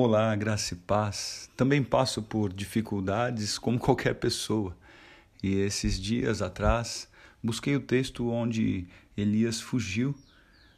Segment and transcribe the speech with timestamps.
[0.00, 1.50] Olá, graça e paz.
[1.56, 4.76] Também passo por dificuldades como qualquer pessoa.
[5.42, 7.08] E esses dias atrás
[7.42, 10.14] busquei o texto onde Elias fugiu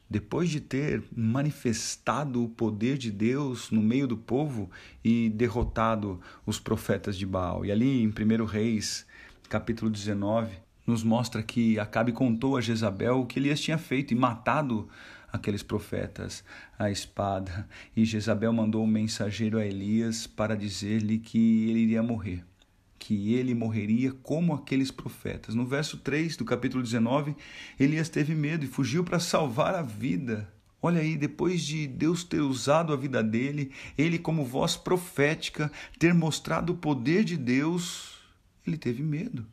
[0.08, 4.70] depois de ter manifestado o poder de Deus no meio do povo
[5.04, 7.62] e derrotado os profetas de Baal.
[7.66, 9.06] E ali em 1 Reis,
[9.50, 10.50] capítulo 19,
[10.86, 14.88] nos mostra que Acabe contou a Jezabel o que Elias tinha feito e matado
[15.32, 16.44] aqueles profetas
[16.78, 17.68] à espada.
[17.96, 22.44] E Jezabel mandou um mensageiro a Elias para dizer-lhe que ele iria morrer,
[22.98, 25.54] que ele morreria como aqueles profetas.
[25.54, 27.36] No verso 3 do capítulo 19,
[27.78, 30.52] Elias teve medo e fugiu para salvar a vida.
[30.82, 36.14] Olha aí, depois de Deus ter usado a vida dele, ele, como voz profética, ter
[36.14, 38.18] mostrado o poder de Deus,
[38.66, 39.46] ele teve medo.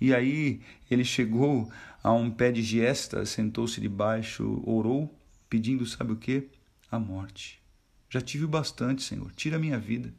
[0.00, 1.70] E aí ele chegou
[2.02, 6.48] a um pé de giesta, sentou-se debaixo, orou, pedindo, sabe o que?
[6.90, 7.60] A morte.
[8.10, 10.12] Já tive bastante, Senhor, tira a minha vida.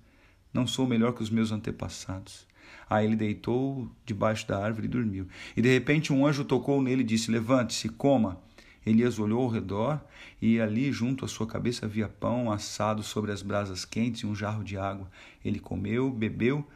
[0.54, 2.48] Não sou melhor que os meus antepassados.
[2.90, 5.28] Aí ele deitou debaixo da árvore e dormiu.
[5.56, 8.42] E de repente um anjo tocou nele e disse: Levante-se, coma.
[8.86, 10.00] Elias olhou ao redor
[10.40, 14.36] e ali junto à sua cabeça havia pão assado sobre as brasas quentes e um
[14.36, 15.10] jarro de água.
[15.44, 16.68] Ele comeu, bebeu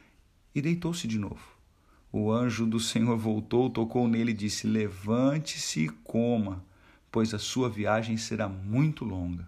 [0.55, 1.58] e deitou-se de novo.
[2.11, 6.65] O anjo do Senhor voltou, tocou nele e disse: Levante-se e coma,
[7.11, 9.47] pois a sua viagem será muito longa.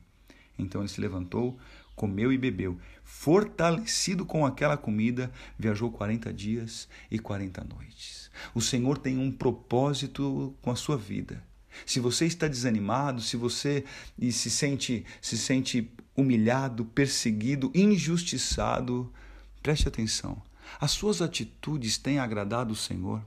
[0.60, 1.58] Então ele se levantou,
[1.96, 2.78] comeu e bebeu.
[3.04, 8.30] Fortalecido com aquela comida, viajou quarenta dias e quarenta noites.
[8.54, 11.44] O Senhor tem um propósito com a sua vida.
[11.86, 13.86] Se você está desanimado, se você
[14.32, 19.12] se sente, se sente humilhado, perseguido, injustiçado,
[19.64, 20.42] preste atenção.
[20.80, 23.22] As suas atitudes têm agradado o Senhor?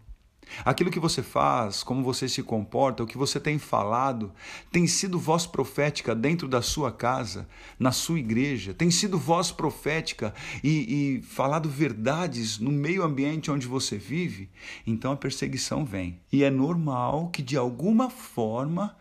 [0.64, 4.32] Aquilo que você faz, como você se comporta, o que você tem falado,
[4.70, 10.34] tem sido voz profética dentro da sua casa, na sua igreja, tem sido voz profética
[10.62, 14.50] e, e falado verdades no meio ambiente onde você vive,
[14.86, 16.20] então a perseguição vem.
[16.30, 18.96] E é normal que de alguma forma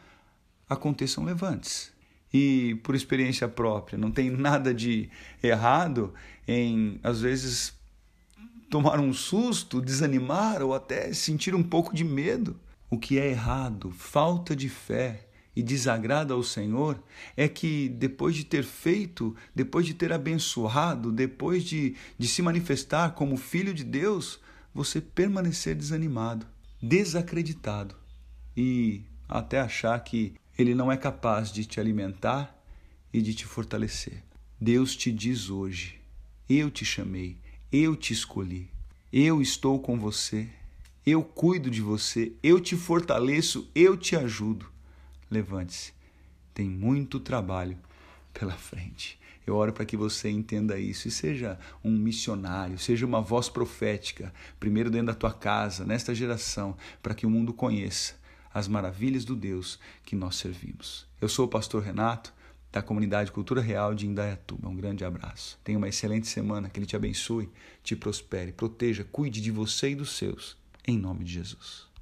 [0.67, 1.91] aconteçam levantes.
[2.33, 5.07] E por experiência própria, não tem nada de
[5.41, 6.13] errado
[6.47, 7.73] em, às vezes,
[8.73, 12.59] tomar um susto, desanimar ou até sentir um pouco de medo.
[12.89, 16.99] O que é errado, falta de fé e desagrada ao Senhor
[17.37, 23.11] é que depois de ter feito, depois de ter abençoado, depois de, de se manifestar
[23.11, 24.39] como filho de Deus,
[24.73, 26.47] você permanecer desanimado,
[26.81, 27.93] desacreditado
[28.57, 32.59] e até achar que Ele não é capaz de te alimentar
[33.13, 34.23] e de te fortalecer.
[34.59, 36.01] Deus te diz hoje:
[36.49, 37.42] Eu te chamei,
[37.73, 38.69] eu te escolhi.
[39.11, 40.47] Eu estou com você.
[41.03, 42.31] Eu cuido de você.
[42.43, 43.67] Eu te fortaleço.
[43.73, 44.67] Eu te ajudo.
[45.29, 45.91] Levante-se.
[46.53, 47.75] Tem muito trabalho
[48.31, 49.19] pela frente.
[49.45, 54.31] Eu oro para que você entenda isso e seja um missionário, seja uma voz profética,
[54.57, 58.15] primeiro dentro da tua casa, nesta geração, para que o mundo conheça
[58.53, 61.05] as maravilhas do Deus que nós servimos.
[61.19, 62.33] Eu sou o pastor Renato
[62.73, 64.67] da comunidade Cultura Real de Indaiatuba.
[64.67, 65.59] Um grande abraço.
[65.63, 67.47] Tenha uma excelente semana, que Ele te abençoe,
[67.83, 70.57] te prospere, proteja, cuide de você e dos seus.
[70.85, 71.92] Em nome de Jesus.